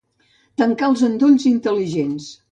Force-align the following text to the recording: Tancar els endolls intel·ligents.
Tancar 0.61 0.87
els 0.93 1.03
endolls 1.07 1.45
intel·ligents. 1.51 2.31